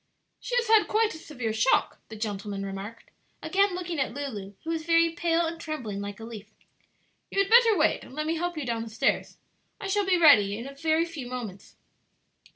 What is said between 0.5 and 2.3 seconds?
has had quite a severe shock," the